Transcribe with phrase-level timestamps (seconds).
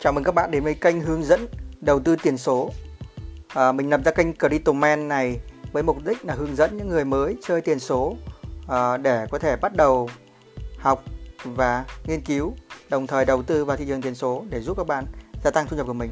[0.00, 1.46] Chào mừng các bạn đến với kênh hướng dẫn
[1.80, 2.70] đầu tư tiền số.
[3.48, 5.40] À, mình lập ra kênh Cryptoman này
[5.72, 8.16] với mục đích là hướng dẫn những người mới chơi tiền số
[8.68, 10.08] à, để có thể bắt đầu
[10.78, 11.04] học
[11.44, 12.54] và nghiên cứu,
[12.90, 15.04] đồng thời đầu tư vào thị trường tiền số để giúp các bạn
[15.44, 16.10] gia tăng thu nhập của mình.